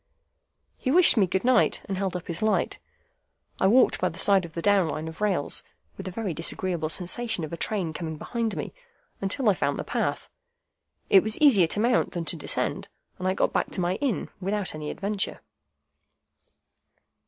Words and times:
He 0.79 0.89
wished 0.89 1.15
me 1.15 1.27
good 1.27 1.43
night, 1.45 1.81
and 1.85 1.95
held 1.95 2.15
up 2.15 2.25
his 2.25 2.41
light. 2.41 2.79
I 3.59 3.67
walked 3.67 4.01
by 4.01 4.09
the 4.09 4.17
side 4.17 4.45
of 4.45 4.53
the 4.55 4.61
down 4.63 4.87
Line 4.87 5.07
of 5.07 5.21
rails 5.21 5.63
(with 5.95 6.07
a 6.07 6.09
very 6.09 6.33
disagreeable 6.33 6.89
sensation 6.89 7.43
of 7.43 7.53
a 7.53 7.55
train 7.55 7.93
coming 7.93 8.17
behind 8.17 8.57
me) 8.57 8.73
until 9.21 9.47
I 9.47 9.53
found 9.53 9.77
the 9.77 9.83
path. 9.83 10.27
It 11.11 11.21
was 11.21 11.37
easier 11.37 11.67
to 11.67 11.79
mount 11.79 12.13
than 12.13 12.25
to 12.25 12.35
descend, 12.35 12.87
and 13.19 13.27
I 13.27 13.35
got 13.35 13.53
back 13.53 13.69
to 13.73 13.81
my 13.81 13.97
inn 13.97 14.29
without 14.41 14.73
any 14.73 14.89
adventure. 14.89 15.41